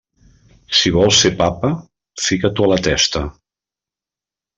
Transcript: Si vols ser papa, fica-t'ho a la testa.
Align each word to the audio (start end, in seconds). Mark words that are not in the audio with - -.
Si 0.77 0.91
vols 0.95 1.19
ser 1.25 1.31
papa, 1.41 1.71
fica-t'ho 2.29 2.65
a 2.69 2.73
la 2.73 2.79
testa. 2.91 3.23